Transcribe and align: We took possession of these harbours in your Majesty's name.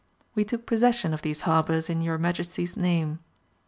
We 0.33 0.45
took 0.45 0.65
possession 0.65 1.13
of 1.13 1.21
these 1.21 1.41
harbours 1.41 1.87
in 1.87 2.01
your 2.01 2.17
Majesty's 2.17 2.75
name. 2.75 3.19